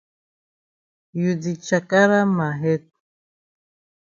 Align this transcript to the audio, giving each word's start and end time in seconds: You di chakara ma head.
You 1.19 1.29
di 1.41 1.53
chakara 1.65 2.19
ma 2.37 2.47
head. 2.61 2.83